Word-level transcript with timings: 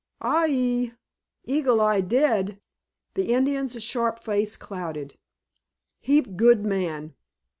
"Ai 0.23 0.47
ee! 0.49 0.91
Eagle 1.43 1.79
Eye 1.79 2.01
dead?" 2.01 2.59
The 3.13 3.31
Indian's 3.33 3.79
sharp 3.83 4.17
face 4.23 4.55
clouded. 4.55 5.19
"Heap 5.99 6.35
good 6.35 6.65
man." 6.65 7.13